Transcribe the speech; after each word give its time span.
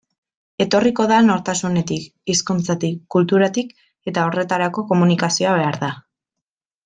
Etorriko 0.63 1.03
da 1.11 1.17
nortasunetik, 1.25 2.07
hizkuntzatik, 2.33 2.97
kulturatik, 3.17 3.75
eta 4.13 4.23
horretarako 4.29 4.87
komunikazioa 4.93 5.53
behar 5.61 5.81
da. 5.85 5.91